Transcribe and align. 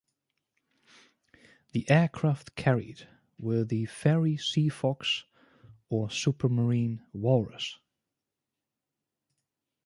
The 1.73 1.87
aircraft 1.87 2.55
carried 2.55 3.07
were 3.37 3.63
the 3.63 3.85
Fairey 3.85 4.35
Seafox 4.35 5.25
or 5.89 6.07
Supermarine 6.07 7.01
Walrus. 7.13 7.77